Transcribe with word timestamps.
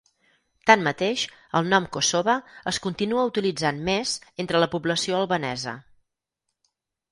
Tanmateix, 0.69 1.25
el 1.59 1.69
nom 1.73 1.85
"Kosova" 1.97 2.35
es 2.73 2.81
continua 2.87 3.27
utilitzant 3.33 3.83
més 3.93 4.17
entre 4.47 4.65
la 4.65 4.71
població 4.75 5.21
albanesa. 5.23 5.79